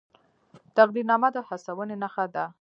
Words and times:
تقدیرنامه 0.77 1.29
د 1.35 1.37
هڅونې 1.47 1.95
نښه 2.01 2.25
ده 2.33 2.45